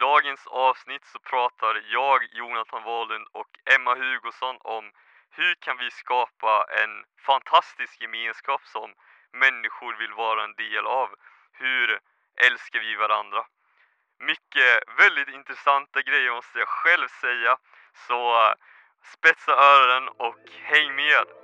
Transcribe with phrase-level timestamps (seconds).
[0.00, 4.92] dagens avsnitt så pratar jag, Jonathan Wahlund och Emma Hugosson om
[5.30, 8.94] hur kan vi skapa en fantastisk gemenskap som
[9.32, 11.08] människor vill vara en del av?
[11.52, 12.00] Hur
[12.46, 13.46] älskar vi varandra?
[14.18, 17.56] Mycket väldigt intressanta grejer måste jag själv säga.
[18.06, 18.54] Så
[19.04, 21.39] spetsa öronen och häng med!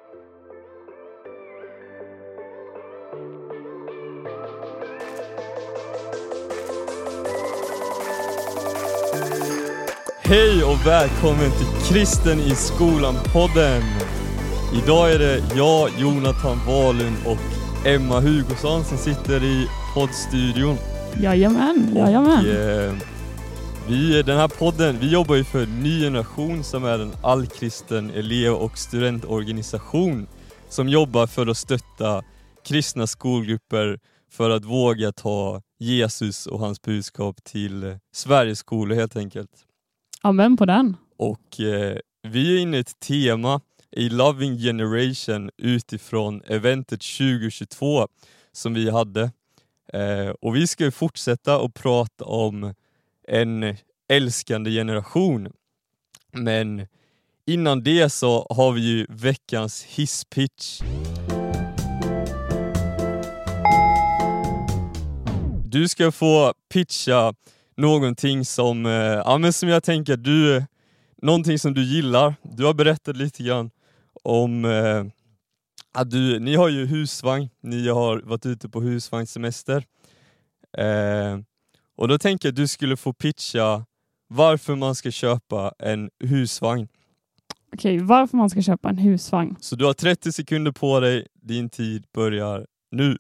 [10.28, 13.82] Hej och välkommen till Kristen i skolan-podden!
[14.84, 20.76] Idag är det jag, Jonathan Wahlund och Emma Hugosson som sitter i poddstudion.
[21.20, 22.46] Jajamän, jajamän.
[22.46, 22.94] Och, eh,
[23.88, 28.52] vi, den här podden, vi jobbar ju för Ny Generation som är en allkristen elev
[28.52, 30.26] och studentorganisation
[30.68, 32.22] som jobbar för att stötta
[32.68, 33.98] kristna skolgrupper
[34.32, 39.65] för att våga ta Jesus och hans budskap till Sveriges skolor helt enkelt.
[40.26, 40.96] Amen på den.
[41.16, 43.60] Och eh, vi är inne i ett tema
[43.90, 48.08] i Loving Generation utifrån eventet 2022
[48.52, 49.30] som vi hade.
[49.92, 52.74] Eh, och vi ska fortsätta att prata om
[53.28, 53.76] en
[54.08, 55.52] älskande generation.
[56.32, 56.86] Men
[57.46, 60.80] innan det så har vi ju veckans hisspitch.
[65.64, 67.34] Du ska få pitcha
[67.76, 70.64] någonting som, eh, ja, men som jag tänker du,
[71.22, 72.34] någonting som du gillar.
[72.42, 73.70] Du har berättat lite grann
[74.22, 75.04] om eh,
[75.92, 79.84] att du, ni har ju husvagn, ni har varit ute på husvagnssemester.
[80.78, 81.38] Eh,
[81.96, 83.84] och då tänker jag att du skulle få pitcha
[84.28, 86.88] varför man ska köpa en husvagn.
[87.74, 89.56] Okej, varför man ska köpa en husvagn?
[89.60, 93.18] Så du har 30 sekunder på dig, din tid börjar nu.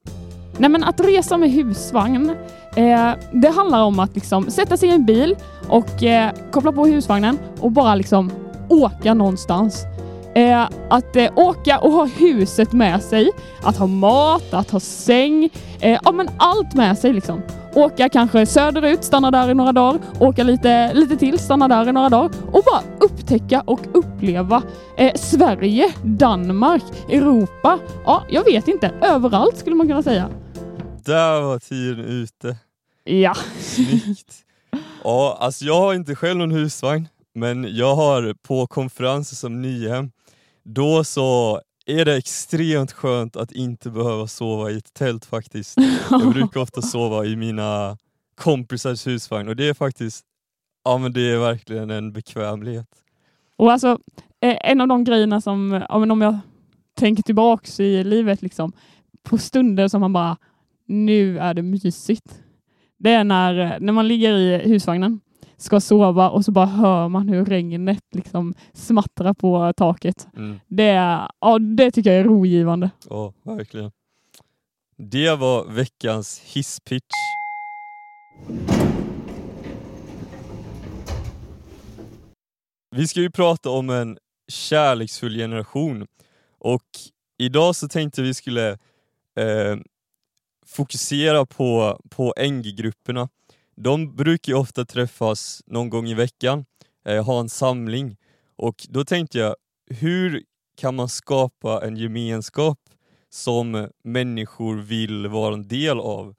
[0.58, 2.30] Nej men att resa med husvagn,
[2.76, 5.36] eh, det handlar om att liksom sätta sig i en bil
[5.68, 8.30] och eh, koppla på husvagnen och bara liksom
[8.68, 9.84] åka någonstans.
[10.34, 13.30] Eh, att eh, åka och ha huset med sig,
[13.62, 15.50] att ha mat, att ha säng,
[15.80, 17.42] eh, ja men allt med sig liksom.
[17.74, 21.92] Åka kanske söderut, stanna där i några dagar, åka lite, lite till, stanna där i
[21.92, 24.62] några dagar och bara upptäcka och uppleva
[24.96, 30.28] eh, Sverige, Danmark, Europa, ja jag vet inte, överallt skulle man kunna säga.
[31.06, 32.56] Där var tiden ute.
[33.04, 33.34] Ja.
[33.58, 34.44] Snyggt.
[35.04, 40.10] Ja, alltså jag har inte själv någon husvagn, men jag har på konferenser som Nyhem,
[40.64, 45.76] då så är det extremt skönt att inte behöva sova i ett tält faktiskt.
[46.10, 47.98] Jag brukar ofta sova i mina
[48.34, 50.24] kompisars husvagn och det är faktiskt,
[50.84, 52.88] ja men det är verkligen en bekvämlighet.
[53.56, 53.98] Och alltså,
[54.40, 56.38] eh, en av de grejerna som, ja, men om jag
[56.94, 58.72] tänker tillbaks i livet, liksom,
[59.22, 60.36] på stunder som man bara,
[60.86, 62.42] nu är det mysigt.
[62.98, 65.20] Det är när, när man ligger i husvagnen,
[65.56, 70.28] ska sova och så bara hör man hur regnet liksom smattrar på taket.
[70.36, 70.60] Mm.
[70.66, 70.92] Det,
[71.40, 72.90] ja, det tycker jag är rogivande.
[73.10, 73.90] Ja, verkligen.
[74.96, 77.14] Det var veckans hisspitch.
[82.90, 84.18] Vi ska ju prata om en
[84.48, 86.06] kärleksfull generation
[86.58, 86.82] och
[87.38, 88.70] idag så tänkte vi skulle
[89.36, 89.76] eh,
[90.66, 93.28] fokusera på, på NG-grupperna.
[93.76, 96.64] De brukar ju ofta träffas någon gång i veckan,
[97.04, 98.16] eh, ha en samling
[98.56, 99.56] och då tänkte jag,
[99.90, 100.42] hur
[100.76, 102.78] kan man skapa en gemenskap
[103.30, 106.34] som människor vill vara en del av?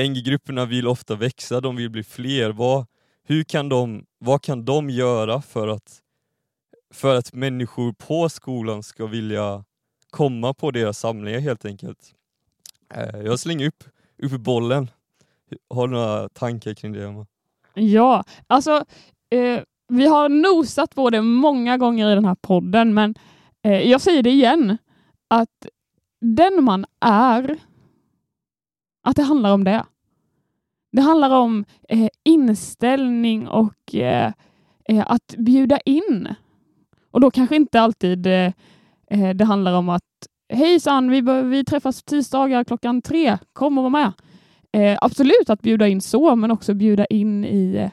[0.00, 2.50] NG-grupperna vill ofta växa, de vill bli fler.
[2.50, 2.86] Vad,
[3.24, 6.00] hur kan de, vad kan de göra för att,
[6.94, 9.64] för att människor på skolan ska vilja
[10.10, 12.14] komma på deras samlingar helt enkelt?
[12.94, 13.84] Eh, jag slänger upp,
[14.22, 14.90] upp bollen.
[15.70, 17.26] Har du några tankar kring det Emma?
[17.74, 18.84] Ja, alltså
[19.30, 23.14] eh, vi har nosat på det många gånger i den här podden, men
[23.62, 24.78] eh, jag säger det igen,
[25.28, 25.66] att
[26.20, 27.58] den man är,
[29.02, 29.84] att det handlar om det.
[30.92, 34.32] Det handlar om eh, inställning och eh,
[34.84, 36.28] eh att bjuda in.
[37.10, 38.52] Och då kanske inte alltid eh,
[39.10, 40.02] eh det handlar om att
[40.50, 44.12] hejsan, vi, vi träffas tisdagar klockan tre, kom och var med.
[44.72, 47.90] Eh, absolut att bjuda in så, men också bjuda in i,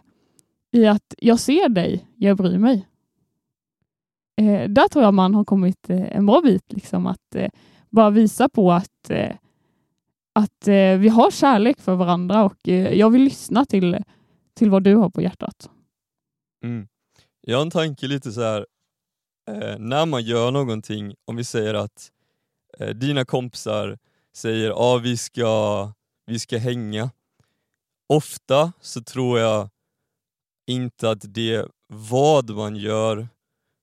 [0.72, 2.88] i att jag ser dig, jag bryr mig.
[4.42, 7.50] Eh, där tror jag man har kommit eh, en bra bit, liksom att eh,
[7.90, 9.36] bara visa på att, eh,
[10.34, 13.98] att eh, vi har kärlek för varandra och eh, jag vill lyssna till,
[14.54, 15.70] till vad du har på hjärtat.
[16.64, 16.88] Mm.
[17.42, 18.66] Jag har en tanke lite så här.
[19.50, 22.12] Eh, när man gör någonting, om vi säger att
[22.80, 23.98] eh, dina kompisar
[24.34, 25.92] säger att ah, vi, ska,
[26.26, 27.10] vi ska hänga.
[28.10, 29.70] Ofta så tror jag
[30.68, 33.28] inte att det är vad man gör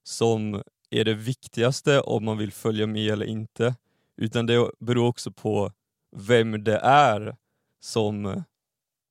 [0.04, 3.74] som är det viktigaste om man vill följa med eller inte.
[4.16, 5.72] Utan det beror också på
[6.16, 7.36] vem det är
[7.80, 8.44] som,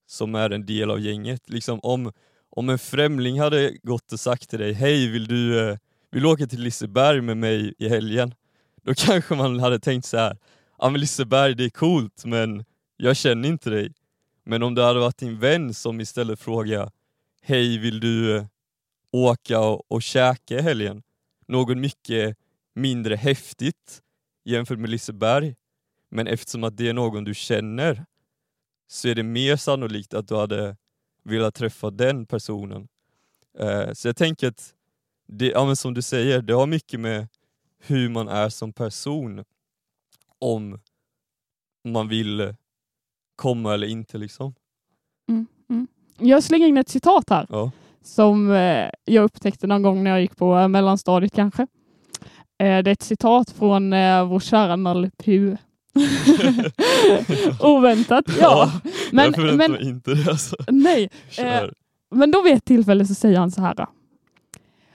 [0.07, 1.49] som är en del av gänget.
[1.49, 2.11] Liksom om,
[2.49, 5.77] om en främling hade gått och sagt till dig, hej vill du, eh,
[6.11, 8.33] vill du åka till Liseberg med mig i helgen?
[8.83, 10.37] Då kanske man hade tänkt så här,
[10.77, 12.65] ja men Liseberg det är coolt men
[12.97, 13.93] jag känner inte dig.
[14.43, 16.91] Men om det hade varit din vän som istället frågar,
[17.41, 18.45] hej vill du eh,
[19.11, 21.03] åka och, och käka i helgen?
[21.47, 22.37] Något mycket
[22.75, 24.01] mindre häftigt
[24.43, 25.55] jämfört med Liseberg.
[26.09, 28.05] Men eftersom att det är någon du känner
[28.87, 30.77] så är det mer sannolikt att du hade
[31.23, 32.87] velat träffa den personen.
[33.59, 34.73] Eh, så jag tänker att,
[35.27, 37.27] det, ja, men som du säger, det har mycket med
[37.87, 39.43] hur man är som person
[40.39, 40.79] om
[41.87, 42.53] man vill
[43.35, 44.17] komma eller inte.
[44.17, 44.53] liksom.
[45.29, 45.87] Mm, mm.
[46.19, 47.71] Jag slänger in ett citat här Ja.
[48.03, 51.61] som eh, jag upptäckte någon gång när jag gick på eh, mellanstadiet kanske.
[51.63, 51.67] Eh,
[52.57, 55.55] det är ett citat från eh, vår kära Nalle Puh.
[57.59, 58.71] Oväntat, ja.
[59.11, 60.55] Men, jag men inte det alltså.
[60.67, 61.73] nej, Kör.
[62.11, 63.87] men då vid ett tillfälle så säger han så här.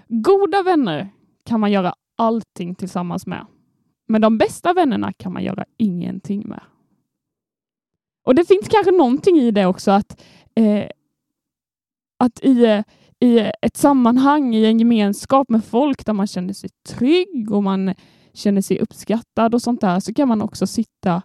[0.09, 1.09] Goda vänner
[1.45, 3.47] kan man göra allting tillsammans med.
[4.09, 6.61] Men de bästa vännerna kan man göra ingenting med.
[8.25, 10.23] Och det finns kanske någonting i det också att,
[10.55, 10.89] eh,
[12.19, 12.83] att i,
[13.21, 17.95] i ett sammanhang, i en gemenskap med folk där man känner sig trygg och man
[18.33, 21.23] känner sig uppskattad och sånt där så kan man också sitta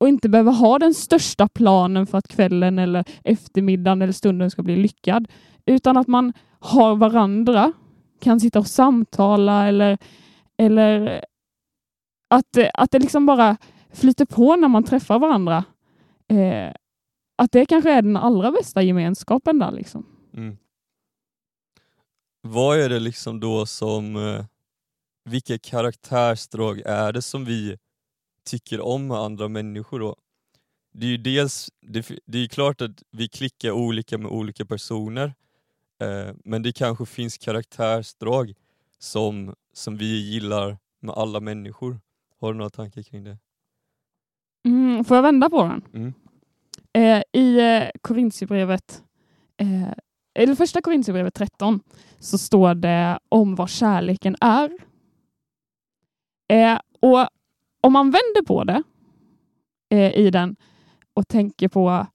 [0.00, 4.62] och inte behöva ha den största planen för att kvällen eller eftermiddagen eller stunden ska
[4.62, 5.28] bli lyckad.
[5.66, 7.72] Utan att man har varandra,
[8.20, 9.98] kan sitta och samtala eller,
[10.56, 11.24] eller
[12.30, 13.56] att, att det liksom bara
[13.92, 15.64] flyter på när man träffar varandra.
[16.28, 16.72] Eh,
[17.36, 19.70] att det kanske är den allra bästa gemenskapen där.
[19.70, 20.06] Liksom.
[20.34, 20.56] Mm.
[22.42, 24.44] Vad är det liksom då som, eh,
[25.24, 27.76] vilka karaktärsdrag är det som vi
[28.44, 30.16] tycker om med andra människor då?
[30.92, 34.66] Det är ju dels, det, det är ju klart att vi klickar olika med olika
[34.66, 35.34] personer,
[36.00, 38.54] eh, men det kanske finns karaktärsdrag
[38.98, 42.00] som, som vi gillar med alla människor.
[42.40, 43.38] Har du några tankar kring det?
[44.66, 45.84] Mm, får jag vända på den?
[45.94, 46.14] Mm.
[46.92, 49.02] Eh, I eh, Korintierbrevet,
[49.56, 49.92] eh,
[50.34, 51.80] eller första Korintierbrevet 13,
[52.18, 54.70] så står det om vad kärleken är.
[56.48, 57.28] Eh, och
[57.80, 58.82] om man vänder på det
[59.90, 60.56] eh, i den
[61.14, 62.06] och tänker på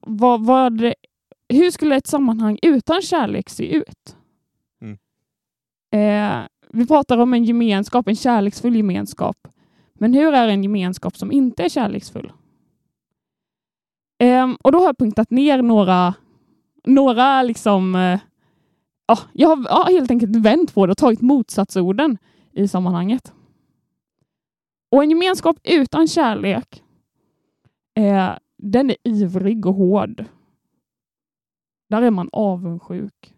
[0.00, 0.92] vad, vad,
[1.48, 4.16] hur skulle ett sammanhang utan kärlek se ut?
[4.80, 4.98] Mm.
[5.90, 9.36] Eh, vi pratar om en gemenskap, en kärleksfull gemenskap.
[9.94, 12.32] Men hur är en gemenskap som inte är kärleksfull?
[14.18, 16.14] Ehm, och då har jag punktat ner några,
[16.84, 18.20] några liksom, eh,
[19.06, 22.18] ja, jag har ja, helt enkelt vänt på det och tagit motsatsorden
[22.52, 23.32] i sammanhanget.
[24.90, 26.82] Och en gemenskap utan kärlek,
[27.94, 30.24] eh, den är ivrig och hård.
[31.88, 33.34] Där är man avundsjuk.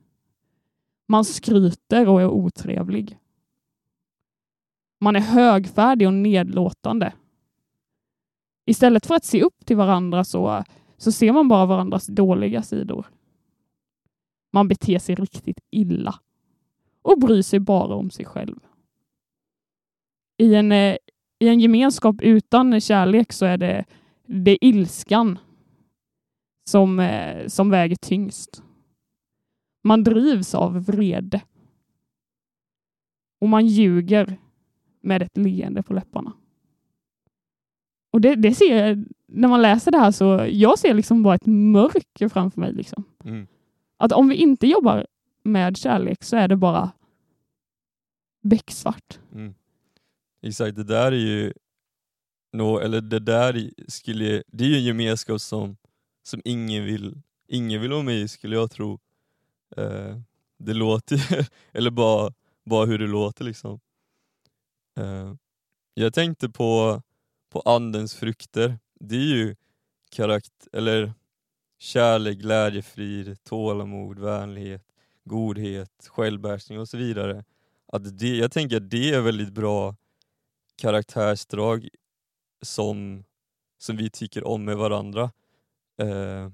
[1.08, 3.19] Man skryter och är otrevlig.
[5.00, 7.12] Man är högfärdig och nedlåtande.
[8.66, 10.64] Istället för att se upp till varandra så,
[10.96, 13.06] så ser man bara varandras dåliga sidor.
[14.52, 16.20] Man beter sig riktigt illa
[17.03, 18.58] och bryr sig bara om sig själv.
[20.36, 20.96] I en, eh,
[21.38, 23.84] i en gemenskap utan kärlek så är det,
[24.26, 25.38] det är ilskan
[26.69, 28.63] som, eh, som väger tyngst.
[29.85, 31.41] Man drivs av vrede.
[33.41, 34.37] Och man ljuger
[35.01, 36.32] med ett leende på läpparna.
[38.13, 41.35] Och det, det ser jag, när man läser det här så jag ser liksom bara
[41.35, 42.73] ett mörker framför mig.
[42.73, 43.05] Liksom.
[43.25, 43.46] Mm.
[43.96, 45.06] Att om vi inte jobbar
[45.43, 46.93] med kärlek så är det bara
[48.43, 49.19] becksvart.
[49.32, 49.55] Mm.
[50.43, 51.53] Exakt, det där är ju
[52.53, 55.77] nå, eller det där skulle, det är ju en gemenskap som,
[56.27, 59.01] som ingen vill, ingen vill vara med i skulle jag tro.
[59.77, 60.19] Eh,
[60.59, 62.33] det låter eller bara,
[62.65, 63.81] bara hur det låter liksom.
[64.99, 65.35] Eh,
[65.95, 67.03] jag tänkte på,
[67.53, 69.56] på andens frukter, det är ju
[70.11, 71.13] karakt eller
[71.79, 74.83] kärlek, glädje, frid, tålamod, vänlighet,
[75.25, 77.45] godhet, självbehärskning och så vidare.
[77.87, 79.97] Att det, jag tänker att det är väldigt bra
[80.77, 81.89] karaktärsdrag
[82.63, 83.25] som,
[83.79, 85.31] som vi tycker om med varandra.
[85.98, 86.50] Eh,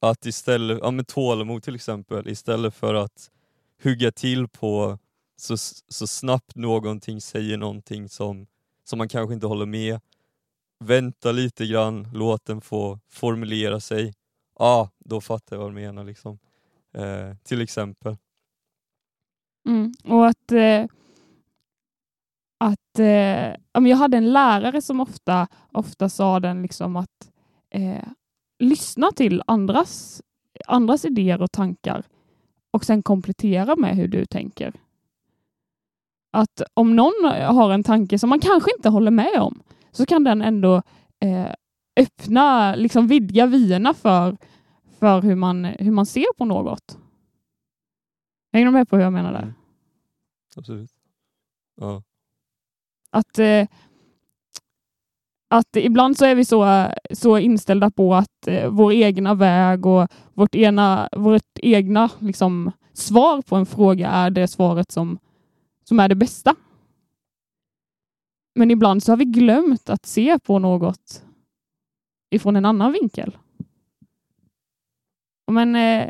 [0.00, 3.30] att istället, ja men tålamod till exempel, istället för att
[3.82, 4.98] hugga till på
[5.36, 5.56] så,
[5.88, 8.46] så snabbt någonting säger någonting som,
[8.84, 10.00] som man kanske inte håller med.
[10.84, 14.14] Vänta lite grann, låt den få formulera sig
[14.56, 16.04] ah, då fattar jag vad du menar.
[16.04, 16.38] Liksom.
[16.94, 18.16] Eh, till exempel.
[19.68, 19.92] Mm.
[20.04, 20.86] Och att, eh,
[22.58, 27.30] att eh, jag hade en lärare som ofta, ofta sa den liksom att
[27.74, 28.08] eh,
[28.58, 30.22] lyssna till andras,
[30.66, 32.02] andras idéer och tankar
[32.70, 34.72] och sen komplettera med hur du tänker.
[36.32, 40.24] Att om någon har en tanke som man kanske inte håller med om så kan
[40.24, 40.82] den ändå
[41.20, 41.52] eh,
[41.96, 44.36] öppna, liksom vidga vyerna för,
[44.98, 46.98] för hur, man, hur man ser på något.
[48.52, 49.42] Hänger du med på hur jag menar där?
[49.42, 49.54] Mm.
[50.56, 50.90] Absolut.
[51.80, 52.02] Ja.
[53.10, 53.66] Att, eh,
[55.54, 60.08] att ibland så är vi så, så inställda på att eh, vår egna väg och
[60.34, 65.18] vårt, ena, vårt egna liksom, svar på en fråga är det svaret som,
[65.84, 66.54] som är det bästa.
[68.54, 71.22] Men ibland så har vi glömt att se på något
[72.30, 73.36] ifrån en annan vinkel.
[75.52, 76.08] Men eh,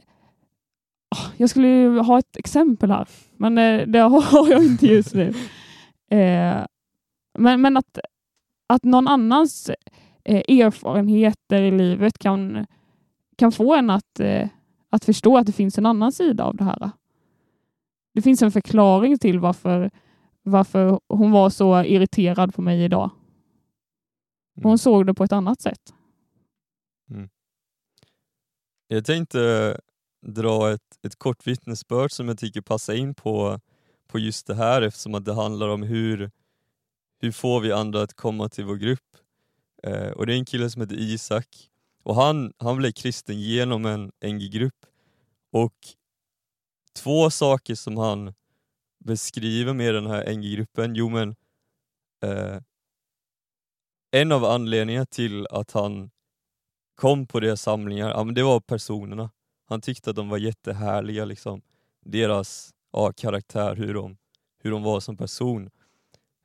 [1.37, 5.35] jag skulle ha ett exempel här, men eh, det har jag inte just nu.
[6.11, 6.67] Eh,
[7.39, 7.99] men, men att,
[8.67, 9.71] att någon annans
[10.25, 12.67] eh, erfarenheter i livet kan,
[13.37, 14.49] kan få en att, eh,
[14.91, 16.91] att förstå att det finns en annan sida av det här.
[18.15, 19.91] Det finns en förklaring till varför,
[20.43, 23.11] varför hon var så irriterad på mig idag.
[24.55, 24.79] Hon mm.
[24.79, 25.95] såg det på ett annat sätt.
[27.11, 27.29] Mm.
[28.89, 29.81] Jag tänkte
[30.27, 33.61] dra ett, ett kort vittnesbörd som jag tycker passar in på,
[34.07, 36.31] på just det här eftersom att det handlar om hur,
[37.25, 39.17] hur får vi andra att komma till vår grupp.
[39.83, 41.71] Eh, och Det är en kille som heter Isak
[42.03, 44.87] och han, han blev kristen genom en NG-grupp.
[45.53, 45.75] Och
[46.97, 48.35] två saker som han
[49.05, 51.35] beskriver med den här NG-gruppen, jo men
[52.23, 52.61] eh,
[54.11, 56.11] en av anledningarna till att han
[56.95, 59.31] kom på deras samlingar, ja, men det var personerna.
[59.69, 61.63] Han tyckte att de var jättehärliga, liksom.
[62.01, 64.17] deras ja, karaktär, hur de,
[64.63, 65.71] hur de var som person.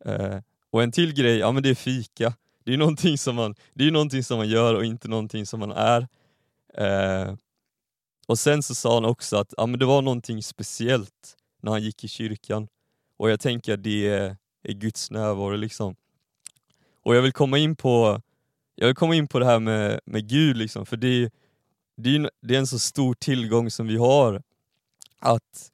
[0.05, 0.39] Eh,
[0.70, 2.34] och en till grej, ja men det är fika.
[2.64, 5.60] Det är någonting som man, det är någonting som man gör och inte någonting som
[5.60, 6.08] man är.
[6.74, 7.36] Eh,
[8.28, 11.84] och sen så sa han också att ja, men det var någonting speciellt när han
[11.84, 12.68] gick i kyrkan.
[13.18, 15.96] Och jag tänker att det är, är Guds närvaro liksom.
[17.04, 18.22] Och jag vill komma in på,
[18.76, 21.32] jag vill komma in på det här med, med Gud, liksom, för det,
[21.98, 24.42] det, är, det är en så stor tillgång som vi har.
[25.20, 25.72] Att,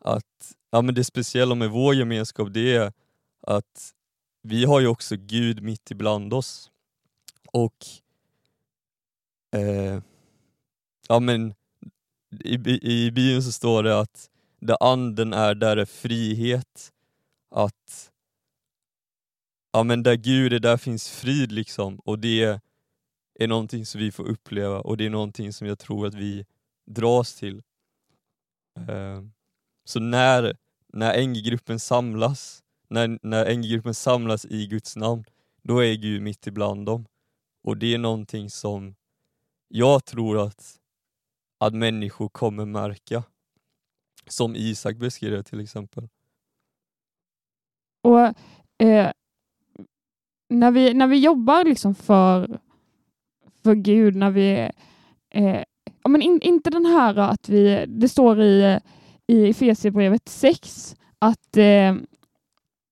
[0.00, 2.92] att ja, men det speciella med vår gemenskap det är
[3.40, 3.94] att
[4.42, 6.70] vi har ju också Gud mitt ibland oss.
[7.52, 7.86] Och
[9.52, 10.02] eh,
[11.08, 11.54] ja, men
[12.44, 14.30] i, i Bibeln så står det att
[14.60, 16.92] där anden är, där är frihet.
[17.50, 18.10] Att
[19.72, 21.98] ja, men där Gud är, där finns frid liksom.
[21.98, 22.60] Och det
[23.34, 26.46] är någonting som vi får uppleva och det är någonting som jag tror att vi
[26.86, 27.62] dras till.
[28.76, 29.22] Eh,
[29.84, 30.56] så när,
[30.92, 35.24] när NG-gruppen samlas, när, när NG-gruppen samlas i Guds namn,
[35.62, 37.06] då är Gud mitt ibland dem.
[37.62, 38.94] Och det är någonting som
[39.68, 40.76] jag tror att,
[41.58, 43.22] att människor kommer märka.
[44.26, 46.08] Som Isak beskrev det till exempel.
[48.02, 48.20] Och
[48.86, 49.12] eh,
[50.48, 52.60] när, vi, när vi jobbar liksom för
[53.62, 54.70] för Gud när vi...
[55.30, 55.62] Eh,
[56.02, 57.84] ja, men in, inte den här att vi...
[57.88, 58.80] Det står i,
[59.26, 61.94] i Efesierbrevet 6 att eh,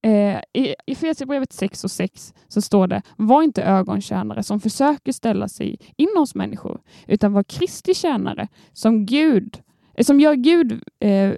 [0.02, 5.48] eh, i Efesierbrevet 6 och 6 så står det Var inte ögontjänare som försöker ställa
[5.48, 9.60] sig in hos människor, utan var Kristi tjänare som Gud,
[9.94, 11.32] eh, som gör Gud, eh,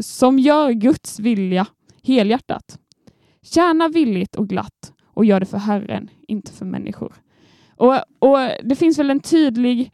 [0.00, 1.66] som gör Guds vilja
[2.02, 2.78] helhjärtat.
[3.42, 7.12] Tjäna villigt och glatt och gör det för Herren, inte för människor.
[7.76, 9.92] Och, och Det finns väl en tydlig,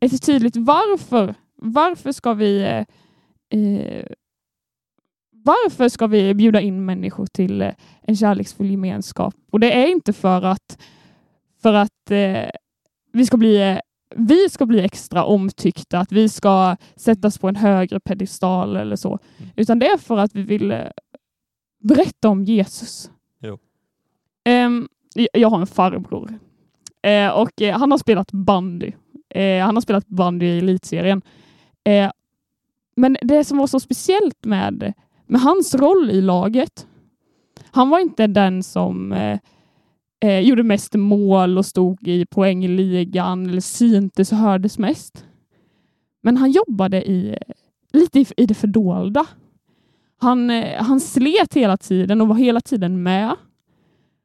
[0.00, 1.34] ett tydligt varför.
[1.54, 2.84] Varför ska vi eh,
[3.60, 4.06] eh
[5.48, 9.34] varför ska vi bjuda in människor till eh, en kärleksfull gemenskap?
[9.50, 10.78] Och det är inte för att,
[11.62, 12.50] för att eh,
[13.12, 13.80] vi, ska bli,
[14.16, 19.18] vi ska bli extra omtyckta, att vi ska sättas på en högre pedestal eller så,
[19.38, 19.50] mm.
[19.56, 20.86] utan det är för att vi vill eh,
[21.82, 23.10] berätta om Jesus.
[24.48, 24.88] Um,
[25.32, 26.38] jag har en farbror
[27.02, 28.92] Eh, och eh, han har spelat bandy.
[29.30, 31.22] Eh, han har spelat bandy i elitserien.
[31.84, 32.10] Eh,
[32.96, 34.94] men det som var så speciellt med,
[35.28, 36.86] men hans roll i laget,
[37.70, 39.38] han var inte den som eh,
[40.20, 45.24] eh, gjorde mest mål och stod i poängligan eller syntes och hördes mest.
[46.22, 47.38] Men han jobbade i,
[47.92, 49.26] lite i, i det fördolda.
[50.16, 53.36] Han, eh, han slet hela tiden och var hela tiden med.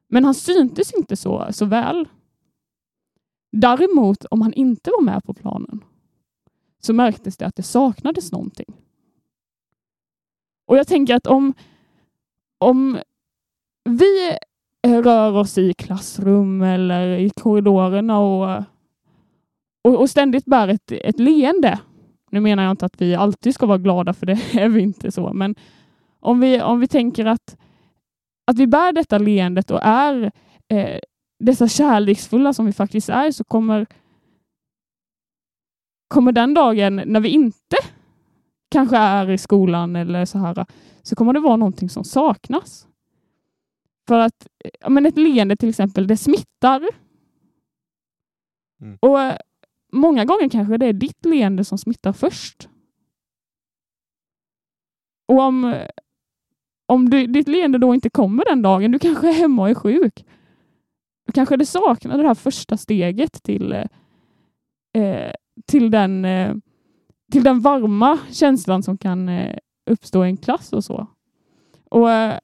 [0.10, 2.08] Men han syntes inte så, så väl.
[3.52, 5.84] Däremot om han inte var med på planen
[6.80, 8.83] så märktes det att det saknades någonting.
[10.66, 11.54] Och jag tänker att om,
[12.58, 13.00] om
[13.90, 14.38] vi
[14.88, 18.64] rör oss i klassrum eller i korridorerna och,
[19.84, 21.80] och, och ständigt bär ett, ett leende.
[22.32, 25.12] Nu menar jag inte att vi alltid ska vara glada för det är vi inte
[25.12, 25.56] så, men
[26.20, 27.58] om vi, om vi tänker att,
[28.48, 30.32] att vi bär detta leendet och är
[30.68, 31.00] eh,
[31.40, 33.86] dessa kärleksfulla som vi faktiskt är så kommer,
[36.08, 37.78] kommer den dagen när vi inte
[38.74, 40.66] kanske är i skolan eller så här,
[41.02, 42.88] så kommer det vara någonting som saknas.
[44.08, 44.48] För att
[44.80, 46.88] ja, men ett leende till exempel, det smittar.
[48.82, 48.98] Mm.
[49.02, 49.38] Och eh,
[49.94, 52.70] många gånger kanske det är ditt leende som smittar först.
[55.28, 55.76] Och om,
[56.86, 59.76] om du, ditt leende då inte kommer den dagen, du kanske är hemma och är
[59.76, 60.26] sjuk,
[61.26, 63.72] då kanske det saknar det här första steget till,
[64.94, 65.32] eh,
[65.66, 66.56] till, den, eh,
[67.32, 69.58] till den varma känslan som kan eh,
[69.90, 71.08] uppstå i en klass och så.
[71.90, 72.40] Och eh,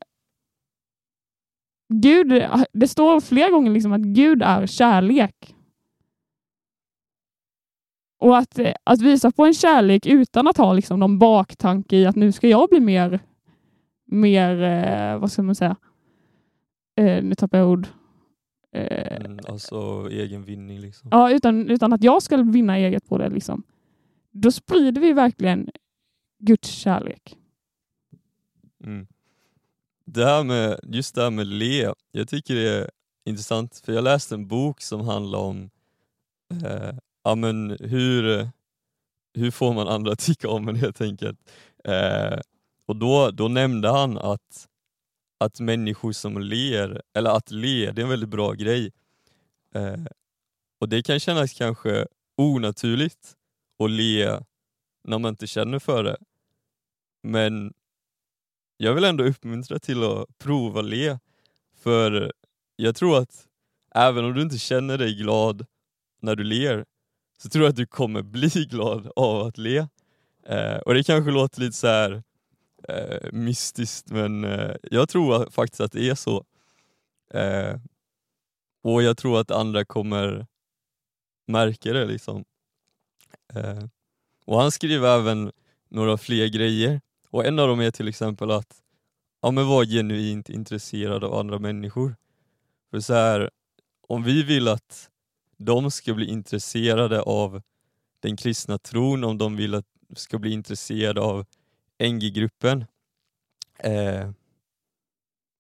[1.94, 2.44] Gud,
[2.74, 5.56] det står flera gånger liksom att Gud är kärlek.
[8.20, 12.16] Och att, att visa på en kärlek utan att ha liksom någon baktanke i att
[12.16, 13.20] nu ska jag bli mer,
[14.06, 15.76] mer eh, vad ska man säga,
[16.96, 17.88] eh, nu tappar jag ord.
[18.72, 21.10] Eh, Mm, alltså egen vinning liksom.
[21.12, 23.30] ja, utan, utan att jag ska vinna eget på det.
[23.30, 23.64] Liksom.
[24.32, 25.70] Då sprider vi verkligen
[26.40, 27.38] Guds kärlek.
[28.84, 29.08] Mm.
[30.06, 32.90] Det här med, just det här med le, jag tycker det är
[33.26, 35.70] intressant för jag läste en bok som handlar om
[36.64, 38.50] eh, ja, men hur,
[39.34, 41.40] hur får man andra att tycka om en helt enkelt.
[41.84, 42.40] Eh,
[42.86, 44.68] och då, då nämnde han att,
[45.38, 48.92] att människor som ler, eller att le, det är en väldigt bra grej.
[49.76, 50.06] Eh,
[50.80, 52.08] och det kan kännas kanske
[52.38, 53.36] onaturligt
[53.80, 54.40] och le
[55.04, 56.18] när man inte känner för det.
[57.24, 57.74] Men
[58.78, 61.20] jag vill ändå uppmuntra till att prova le.
[61.78, 62.34] För
[62.76, 63.48] jag tror att
[63.96, 65.66] även om du inte känner dig glad
[66.22, 66.86] när du ler,
[67.38, 69.88] så tror jag att du kommer bli glad av att le.
[70.46, 72.24] Eh, och det kanske låter lite så här
[72.90, 76.46] eh, mystiskt, men eh, jag tror faktiskt att det är så.
[77.34, 77.80] Eh,
[78.84, 80.48] och jag tror att andra kommer
[81.48, 82.06] märka det.
[82.06, 82.46] liksom.
[83.54, 83.84] Eh,
[84.46, 85.52] och Han skriver även
[85.90, 87.02] några fler grejer.
[87.30, 88.82] Och En av dem är till exempel att
[89.42, 92.16] ja, men vara genuint intresserad av andra människor.
[92.92, 93.50] För så här,
[94.08, 95.10] Om vi vill att
[95.58, 97.62] de ska bli intresserade av
[98.20, 99.86] den kristna tron, om de vill att
[100.16, 101.46] ska bli intresserade av
[102.00, 102.86] NG-gruppen,
[103.80, 104.32] eh,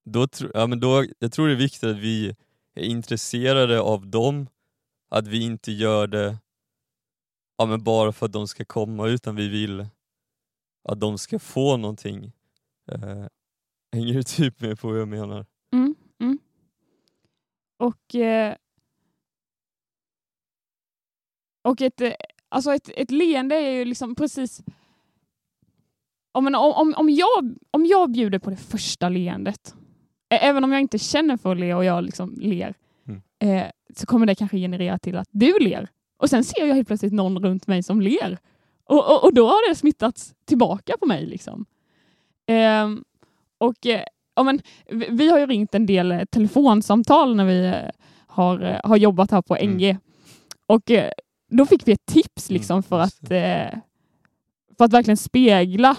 [0.06, 2.36] då, tro, ja, men då, jag tror det är viktigt att vi
[2.76, 4.48] är intresserade av dem,
[5.10, 6.38] att vi inte gör det
[7.60, 9.88] ja, men bara för att de ska komma, utan vi vill
[10.90, 12.32] att de ska få någonting.
[12.92, 13.26] Eh,
[13.94, 15.46] hänger du typ med på vad jag menar?
[15.74, 16.40] Mm, mm.
[17.80, 18.56] Och, eh,
[21.64, 22.14] och ett, eh,
[22.50, 24.62] alltså ett, ett leende är ju liksom precis...
[26.32, 29.76] Om, en- om, om, jag, om jag bjuder på det första leendet,
[30.30, 32.74] även om jag inte känner för att le och jag liksom ler,
[33.06, 33.22] Mm.
[33.40, 35.90] eh, så kommer det kanske generera till att du ler.
[36.20, 38.38] Och sen ser jag helt plötsligt någon runt mig som ler.
[38.86, 41.26] Och, och, och då har det smittats tillbaka på mig.
[41.26, 41.66] Liksom.
[42.48, 43.04] Ehm,
[43.58, 44.04] och eh,
[44.36, 47.90] ja, men, vi, vi har ju ringt en del eh, telefonsamtal när vi eh,
[48.28, 49.74] har, eh, har jobbat här på Mm.
[49.78, 49.98] NG.
[50.66, 51.12] Och eh,
[51.50, 53.18] då fick vi ett tips Mm, liksom, för, att,
[54.78, 55.96] för att verkligen spegla,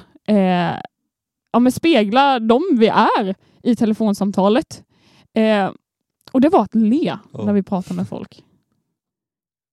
[1.52, 4.85] ja, men spegla dem vi är i telefonsamtalet.
[5.35, 5.70] Eh,
[6.33, 7.44] och det var att le Ja.
[7.44, 8.44] när vi pratar med folk.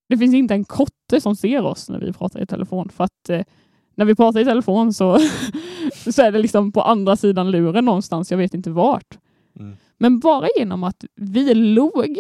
[0.10, 3.30] Det finns inte en kotte som ser oss när vi pratar i telefon för att
[3.30, 3.42] eh,
[3.96, 5.20] när vi pratar i telefon så,
[6.12, 9.18] så är det liksom på andra sidan luren någonstans, jag vet inte vart.
[9.60, 9.76] Mm.
[9.98, 12.18] Men bara genom att vi låg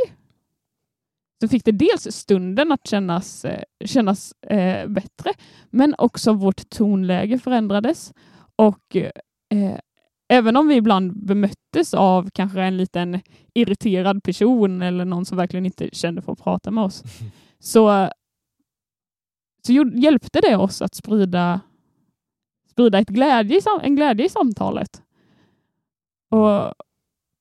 [1.41, 5.33] så fick det dels stunden att kännas, eh, kännas eh, bättre,
[5.69, 8.13] men också vårt tonläge förändrades.
[8.55, 9.79] Och eh,
[10.29, 13.19] även om vi ibland bemöttes av kanske en liten
[13.53, 17.03] irriterad person eller någon som verkligen inte kände för att prata med oss,
[17.59, 18.09] så,
[19.65, 21.61] så hjälpte det oss att sprida,
[22.71, 25.01] sprida ett glädje en glädje i samtalet.
[26.29, 26.73] Och,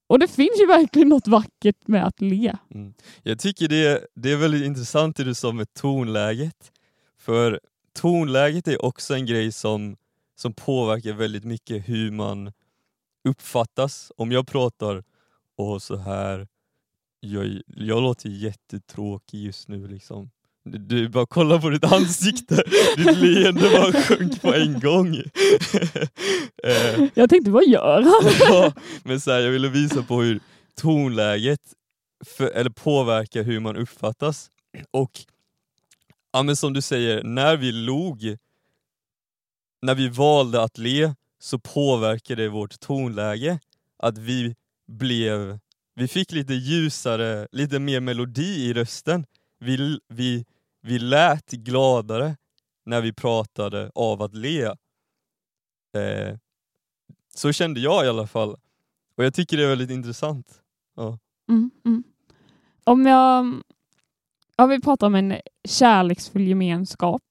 [0.07, 2.57] och det finns ju verkligen något vackert med att le.
[2.75, 2.95] Mm.
[3.23, 6.73] Jag tycker det, det är väldigt intressant det du sa med tonläget.
[7.19, 7.61] För
[7.95, 9.97] tonläget är också en grej som,
[10.37, 12.53] som påverkar väldigt mycket hur man
[13.29, 14.13] uppfattas.
[14.17, 15.05] Om jag pratar
[15.57, 16.49] och så här
[17.33, 20.31] jag, jag låter jättetråkig just nu liksom.
[20.65, 22.55] Du, du bara kolla på ditt ansikte,
[22.97, 25.17] ditt leende bara sjönk på en gång.
[26.63, 28.33] eh, Jag tänkte, vad gör han?
[28.41, 28.73] ja,
[29.05, 30.41] men så här, jag ville visa på hur
[30.81, 31.61] tonläget
[32.25, 34.51] för, eller påverkar hur man uppfattas.
[34.91, 35.11] Och
[36.33, 38.37] ja, men som du säger, när vi log,
[39.83, 43.59] när vi valde att le, så påverkade det vårt tonläge.
[43.99, 44.55] Att vi
[44.89, 45.59] blev,
[45.99, 49.27] vi fick lite ljusare, lite mer melodi i rösten.
[49.59, 50.45] Vi, vi,
[50.83, 52.37] vi lät gladare
[52.85, 54.65] när vi pratade av att le.
[55.97, 56.37] Eh,
[57.35, 58.57] så kände jag i alla fall.
[59.17, 60.63] Och jag tycker det är väldigt intressant.
[60.97, 61.19] Ja.
[61.49, 62.05] Mm, mm.
[62.85, 63.63] Om jag
[64.59, 65.35] om vi pratar om en
[65.69, 67.23] kärleksfull gemenskap.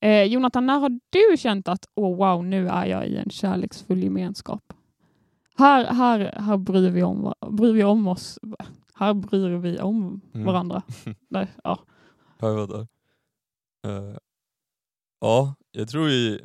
[0.00, 4.02] Eh, Jonathan, när har du känt att oh, wow, nu är jag i en kärleksfull
[4.02, 4.72] gemenskap?
[5.58, 8.38] Här, här, här bryr, vi om, bryr vi om oss.
[8.94, 10.46] Här bryr vi om Mm.
[10.46, 10.82] varandra.
[11.28, 11.78] Där, ja.
[12.38, 12.80] Ja, jag fattar.
[13.86, 14.16] Eh,
[15.20, 16.40] ja, jag tror vi,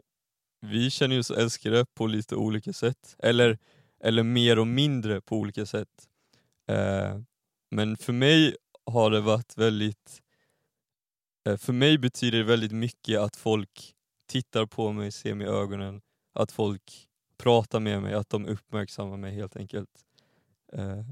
[0.61, 3.15] vi känner oss älskade på lite olika sätt.
[3.19, 3.57] Eller,
[4.03, 6.07] eller mer och mindre på olika sätt.
[6.71, 7.19] Eh,
[7.71, 8.55] men för mig
[8.91, 10.21] har det varit väldigt...
[11.49, 13.93] eh, för mig betyder det väldigt mycket att folk
[14.29, 16.01] tittar på mig, ser mig i ögonen,
[16.33, 20.05] att folk pratar med mig, att de uppmärksammar mig helt enkelt.
[20.73, 21.03] Eh,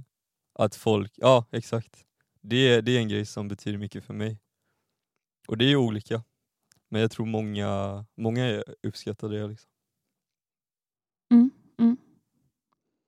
[0.54, 2.06] att folk, ja exakt.
[2.42, 4.40] Det, det är en grej som betyder mycket för mig.
[5.48, 6.24] Och det är olika.
[6.90, 9.48] Men jag tror många, många uppskattar det.
[9.48, 9.72] Liksom.
[11.32, 11.98] Mm, mm.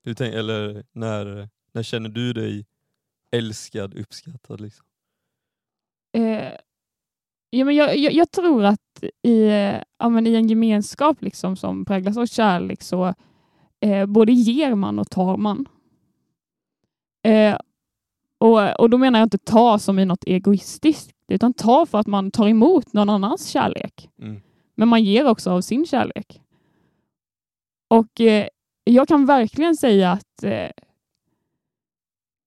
[0.04, 2.66] Hur tänk, eller när, när känner du dig
[3.32, 4.62] älskad, uppskattad?
[4.62, 4.86] Liksom?
[6.12, 6.54] Eh,
[7.58, 9.48] ja, men jag, jag, jag tror att i,
[9.98, 13.14] ja, men i en gemenskap liksom, som präglas av kärlek så
[13.80, 15.66] eh, både ger man och tar man.
[17.24, 17.58] Eh,
[18.38, 22.08] och, och då menar jag inte ta som i något egoistiskt, utan ta för att
[22.08, 24.10] man tar emot någon annans kärlek.
[24.22, 24.42] Mm.
[24.76, 26.42] Men man ger också av sin kärlek.
[27.88, 28.48] Och eh,
[28.84, 30.70] jag kan verkligen säga att eh,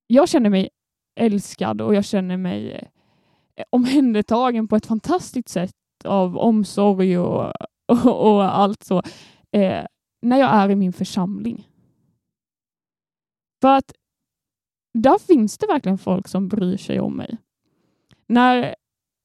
[0.07, 0.69] jag känner mig
[1.14, 2.88] älskad och jag känner mig eh,
[3.57, 7.53] Eh, omhändertagen på ett fantastiskt sätt av omsorg och,
[7.87, 9.03] och, och allt så
[9.53, 9.85] eh,
[10.23, 11.69] när jag är i min församling.
[13.61, 13.92] För att
[14.95, 17.37] där finns det verkligen folk som bryr sig om mig.
[18.27, 18.75] När,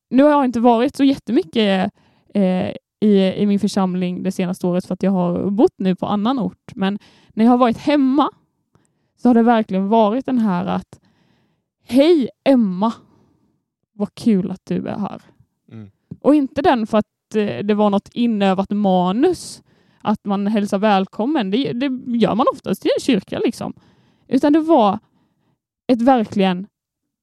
[0.10, 1.92] nu har jag inte varit så jättemycket
[2.34, 6.06] eh, i, i min församling det senaste året för att jag har bott nu på
[6.06, 6.76] annan ort.
[6.76, 8.30] Men när jag har varit hemma
[9.18, 11.00] så har det verkligen varit den här att
[11.84, 12.94] Hej Emma!
[13.94, 15.22] Vad kul att du är här.
[15.72, 15.92] Mm.
[16.22, 19.64] Och inte den för att eh, det var något inövat manus
[20.02, 21.52] att man hälsar välkommen.
[21.52, 23.74] Det, det gör man oftast i en kyrka liksom.
[24.28, 25.00] Utan det var
[25.88, 26.68] ett verkligen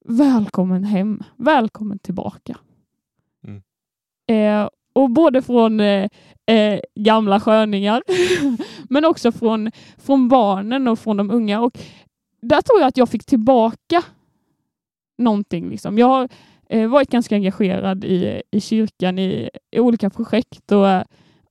[0.05, 2.59] välkommen hem, välkommen tillbaka.
[3.47, 3.63] Mm.
[4.27, 6.09] Eh, och både från eh,
[6.47, 8.03] eh, gamla sköningar
[8.89, 11.61] men också från, från barnen och från de unga.
[11.61, 11.79] Och
[12.41, 14.03] där tror jag att jag fick tillbaka
[15.19, 15.71] någonting.
[15.71, 15.99] Liksom.
[15.99, 16.29] Jag har
[16.69, 21.05] Eh, varit ganska engagerad i, i kyrkan i, i olika projekt och,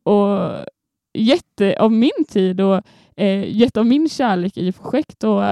[0.03, 0.65] och
[1.13, 2.81] gett eh, av min tid och
[3.15, 5.23] eh, gett av min kärlek i projekt.
[5.23, 5.43] Och,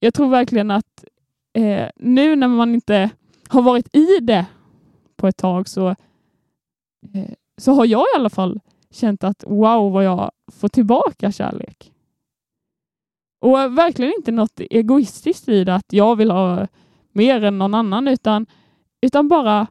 [0.00, 1.04] jag tror verkligen att
[1.52, 3.10] eh, nu när man inte
[3.48, 4.46] har varit i det
[5.16, 10.04] på ett tag så, eh, så har jag i alla fall känt att wow vad
[10.04, 11.92] jag får tillbaka kärlek.
[13.40, 16.66] Och verkligen inte något egoistiskt i det att jag vill ha
[17.12, 18.46] mer än någon annan utan,
[19.00, 19.66] utan bara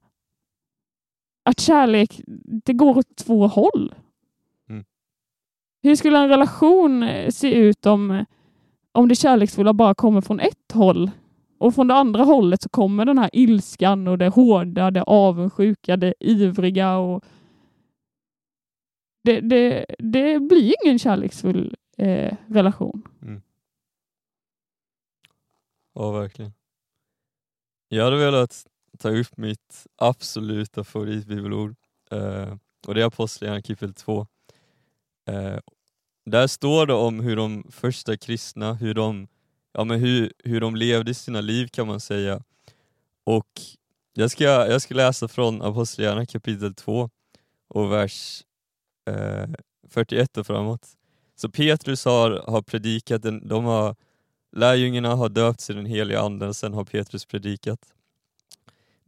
[1.44, 2.22] att kärlek,
[2.65, 3.96] det går åt två håll.
[4.70, 4.86] Mm.
[5.82, 8.26] Hur skulle en relation eh, se ut om,
[8.92, 11.12] om det kärleksfulla bara kommer från ett håll
[11.58, 15.98] och från det andra hållet så kommer den här ilskan och det hårda, det avundsjuka,
[15.98, 17.26] det ivriga och
[19.24, 23.08] det, det, det blir ingen kärleksfull eh, relation.
[25.94, 26.54] Ja, verkligen.
[27.88, 28.68] Jag hade velat
[29.00, 31.76] ta upp mitt absoluta favoritbibelord
[32.12, 32.56] eh,
[32.88, 34.28] och det är Apostlagärningarna kapitel 2.
[35.30, 35.58] Eh,
[36.26, 39.28] där står det om hur de första kristna, hur de,
[39.74, 42.44] ja, men hur, hur de levde sina liv kan man säga.
[43.24, 43.62] Och
[44.14, 47.10] jag ska, jag ska läsa från Apostlagärningarna kapitel 2
[47.68, 48.44] och vers
[49.10, 49.50] eh,
[49.90, 50.88] 41 och framåt.
[51.36, 53.96] Så Petrus har, har predikat, den, de har
[54.52, 57.80] Lärjungarna har döpts i den heliga anden, sen har Petrus predikat.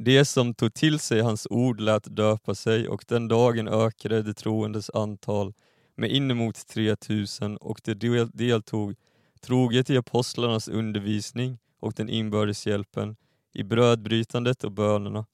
[0.04, 4.34] De som tog till sig hans ord lät döpa sig och den dagen ökade de
[4.34, 5.54] troendes antal
[5.96, 8.96] med inemot 3000 och de deltog
[9.42, 13.16] troget i apostlarnas undervisning och den inbördes hjälpen,
[13.54, 15.26] i brödbrytandet och bönerna.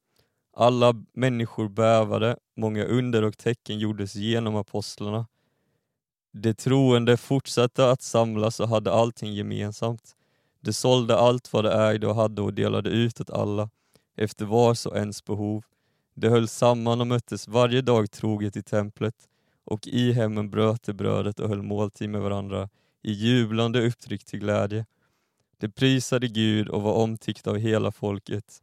[0.54, 5.28] Alla människor bävade, många under och tecken gjordes genom apostlarna.
[6.34, 10.16] De troende fortsatte att samlas och hade allting gemensamt.
[10.62, 13.70] De sålde allt vad de ägde och hade och delade ut åt alla,
[14.18, 15.64] efter vars och ens behov.
[16.16, 19.16] De höll samman och möttes varje dag troget i templet,
[19.64, 22.70] och i hemmen bröt de brödet och höll måltid med varandra
[23.04, 24.86] i jublande upptryck till glädje.
[25.58, 28.62] De prisade Gud och var omtyckta av hela folket.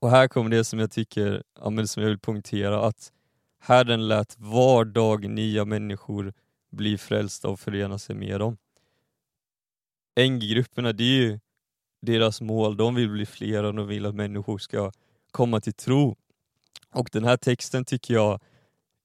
[0.00, 3.12] Och här kommer det som jag tycker, ja, men som jag vill punktera, att
[3.58, 6.32] Herren lät var dag nya människor
[6.70, 8.56] bli frälsta och förena sig med dem.
[10.20, 11.40] NG-grupperna, det är ju
[12.06, 14.92] deras mål, de vill bli fler och de vill att människor ska
[15.30, 16.16] komma till tro.
[16.90, 18.40] Och den här texten tycker jag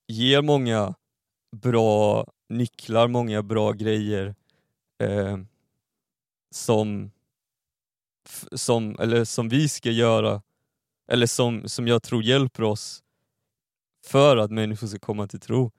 [0.07, 0.95] ger många
[1.55, 4.35] bra nycklar, många bra grejer
[5.03, 5.37] eh,
[6.51, 7.11] som,
[8.51, 10.41] som, eller som vi ska göra,
[11.11, 13.03] eller som, som jag tror hjälper oss
[14.05, 15.71] för att människor ska komma till tro.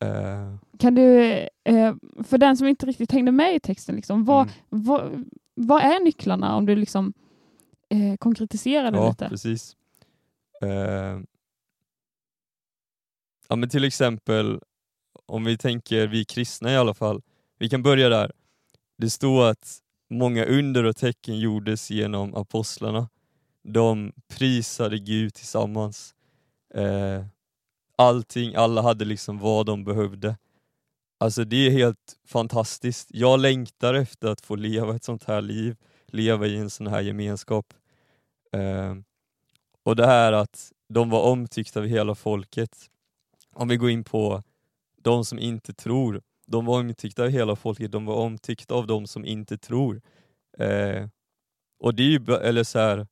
[0.00, 1.22] Eh, Kan du,
[1.64, 4.54] eh, för den som inte riktigt hängde med i texten, liksom, vad, mm.
[4.68, 7.12] vad, vad är nycklarna om du liksom
[7.88, 9.28] eh, konkretiserar det Ja, lite?
[9.28, 9.76] precis.
[10.62, 11.18] Eh,
[13.48, 14.60] ja, men till exempel,
[15.26, 17.22] om vi tänker vi kristna i alla fall,
[17.58, 18.32] vi kan börja där.
[18.98, 19.78] Det står att
[20.10, 23.08] många under och tecken gjordes genom apostlarna.
[23.62, 26.14] De prisade Gud tillsammans.
[26.74, 27.24] Eh,
[27.96, 30.36] allting, alla hade liksom vad de behövde.
[31.18, 33.08] Alltså det är helt fantastiskt.
[33.10, 37.00] Jag längtar efter att få leva ett sånt här liv, leva i en sån här
[37.00, 37.74] gemenskap.
[38.52, 38.94] Eh,
[39.82, 42.90] och det här att de var omtyckta av hela folket.
[43.52, 44.42] Om vi går in på
[45.02, 49.06] de som inte tror, de var omtyckta av hela folket, de var omtyckta av de
[49.06, 50.00] som inte tror.
[50.58, 51.08] Eh,
[51.78, 53.06] och det är ju, eller så här,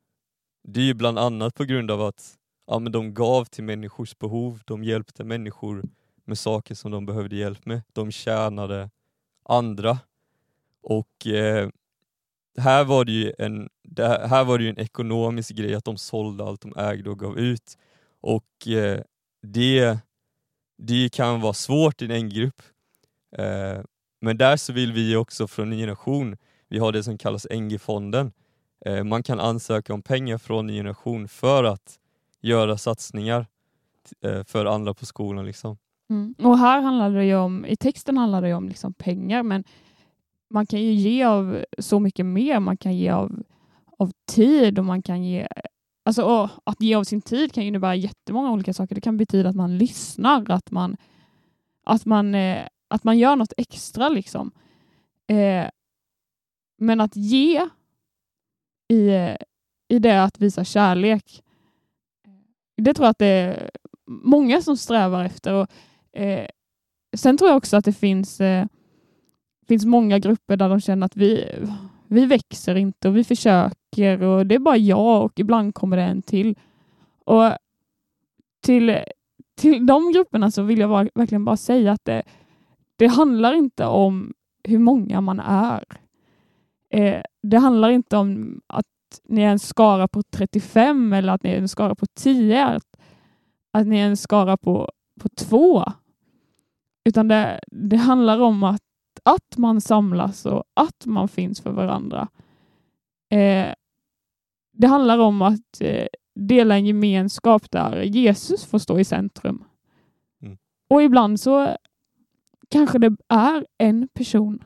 [0.68, 2.36] det är ju bland annat på grund av att
[2.66, 5.82] ja, men de gav till människors behov, de hjälpte människor
[6.24, 7.82] med saker som de behövde hjälp med.
[7.92, 8.90] De tjänade
[9.44, 9.98] andra.
[10.82, 11.68] Och eh,
[12.58, 15.85] här var det ju en, det här här var det ju en ekonomisk grej att
[15.85, 17.78] de sålde allt de ägde och gav ut.
[18.20, 19.00] Och eh,
[19.42, 19.98] det,
[20.78, 22.62] det kan vara svårt i en grupp.
[23.37, 23.80] Eh,
[24.20, 26.37] men där så vill vi också från Ny Generation,
[26.68, 28.32] vi har det som kallas NG-fonden.
[28.87, 31.98] Eh, man kan ansöka om pengar från Ny Generation för att
[32.40, 33.46] göra satsningar
[34.20, 35.46] eh, för andra på skolan.
[35.46, 35.76] Liksom.
[36.12, 36.35] Mm.
[36.38, 39.64] Och här handlar det ju om, i texten handlar det ju om liksom pengar, men
[40.51, 42.61] man kan ju ge av så mycket mer.
[42.61, 43.42] Man kan ge av,
[43.98, 45.48] av tid och man kan ge
[46.05, 48.94] Alltså, och att ge av sin tid kan ju innebära jättemånga olika saker.
[48.94, 50.96] Det kan betyda att man lyssnar, att man,
[51.85, 54.09] att man, eh, att man gör något extra.
[54.09, 54.51] liksom.
[55.29, 55.66] Eh,
[56.79, 57.68] men att ge
[58.88, 59.11] i,
[59.88, 61.42] i det att visa kärlek,
[62.77, 63.70] det tror jag att det är
[64.07, 65.53] många som strävar efter.
[65.53, 65.70] Och,
[66.12, 66.46] eh,
[67.16, 68.66] sen tror jag också att det finns, eh,
[69.68, 71.44] finns många grupper där de känner att vi,
[72.07, 76.03] vi växer inte och vi försöker och det är bara jag och ibland kommer det
[76.03, 76.59] en till.
[77.25, 77.53] Och
[78.62, 78.98] till,
[79.55, 82.22] till de grupperna så vill jag bara, verkligen bara säga att det,
[82.96, 84.33] det handlar inte om
[84.64, 85.85] hur många man är.
[86.90, 88.87] Eh, det handlar inte om att
[89.25, 92.96] ni är en skara på 35 eller att ni är en skara på 10, att,
[93.72, 95.85] att ni är en skara på, på två.
[97.04, 98.82] Utan det, det handlar om att,
[99.22, 102.28] att man samlas och att man finns för varandra.
[103.30, 103.74] Eh,
[104.72, 109.64] det handlar om att eh, dela en gemenskap där Jesus får stå i centrum.
[110.42, 110.58] Mm.
[110.88, 111.76] Och ibland så
[112.68, 114.64] kanske det är en person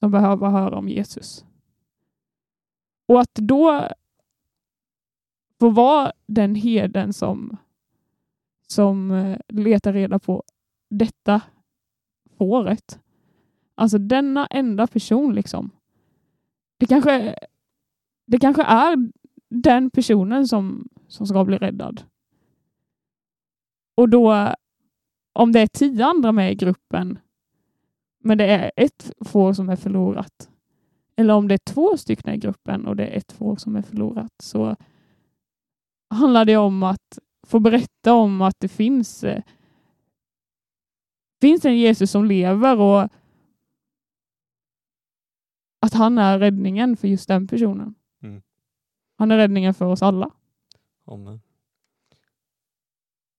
[0.00, 1.44] som behöver höra om Jesus.
[3.06, 3.88] Och att då
[5.60, 7.56] få vara den heden som,
[8.66, 10.42] som eh, letar reda på
[10.92, 11.40] detta
[12.38, 13.00] fåret.
[13.74, 15.70] Alltså denna enda person liksom.
[16.78, 17.36] Det kanske,
[18.26, 19.10] det kanske är
[19.48, 22.02] den personen som, som ska bli räddad.
[23.94, 24.54] Och då,
[25.32, 27.18] om det är tio andra med i gruppen,
[28.18, 30.50] men det är ett får som är förlorat,
[31.16, 33.82] eller om det är två stycken i gruppen och det är ett får som är
[33.82, 34.76] förlorat, så
[36.10, 39.42] handlar det om att få berätta om att det finns, eh,
[41.42, 43.08] finns en Jesus som lever och
[45.80, 47.94] att han är räddningen för just den personen.
[48.22, 48.42] Mm.
[49.18, 50.30] Han är räddningen för oss alla.
[51.04, 51.42] Amen.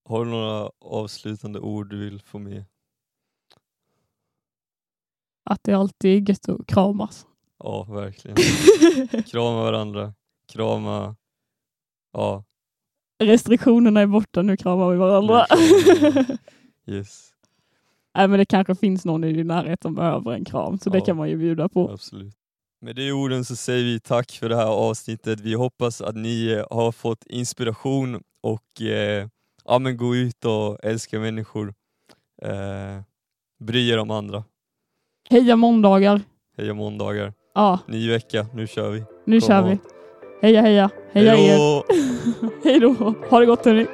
[0.06, 2.66] Har du några avslutande ord du vill få med?
[5.44, 7.28] Att det alltid är gött att kramas.
[7.58, 8.38] Ja, verkligen.
[9.24, 10.14] Krama varandra,
[10.48, 11.16] krama,
[12.12, 12.44] ja,
[13.20, 15.46] Restriktionerna är borta, nu kramar vi varandra.
[15.50, 16.38] Nu kramar vi varandra.
[16.98, 17.33] yes,
[18.16, 20.98] Nej, men det kanske finns någon i din närhet som behöver en kram, så det
[20.98, 21.06] Ja.
[21.06, 21.90] kan man ju bjuda på.
[21.92, 22.34] absolut.
[22.82, 25.40] Med de orden så säger vi tack för det här avsnittet.
[25.40, 29.28] Vi hoppas att ni eh, har fått inspiration och eh,
[29.66, 31.74] ja, men gå ut och älska människor.
[32.42, 33.02] Eh,
[33.64, 34.44] bry er om andra.
[35.30, 36.22] Heja måndagar!
[36.58, 37.34] Heja måndagar.
[37.56, 39.04] Ja, Ny vecka, nu kör vi.
[39.26, 39.78] nu Kom kör vi.
[40.42, 40.90] Heja heja!
[41.12, 41.84] Heja Hej er!
[42.64, 43.14] Hej då!
[43.30, 43.86] Ha det gott hörni!